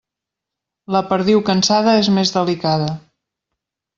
[0.95, 2.87] La perdiu cansada és més delicada.